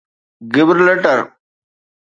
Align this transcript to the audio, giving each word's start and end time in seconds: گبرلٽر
گبرلٽر 0.53 1.19